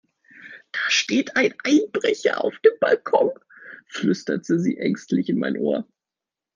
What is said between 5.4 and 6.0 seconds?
Ohr.